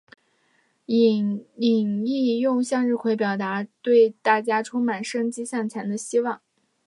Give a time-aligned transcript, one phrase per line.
[0.87, 6.41] 伊秩用向日葵表达出对大家充满生机向前的希望。